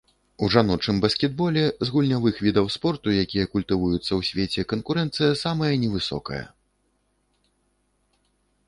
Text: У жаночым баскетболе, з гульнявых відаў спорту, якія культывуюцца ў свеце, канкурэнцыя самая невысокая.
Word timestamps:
У 0.45 0.47
жаночым 0.53 1.01
баскетболе, 1.03 1.65
з 1.89 1.93
гульнявых 1.95 2.39
відаў 2.47 2.71
спорту, 2.77 3.07
якія 3.25 3.45
культывуюцца 3.53 4.01
ў 4.01 4.21
свеце, 4.31 4.61
канкурэнцыя 4.75 5.31
самая 5.45 5.71
невысокая. 5.87 6.45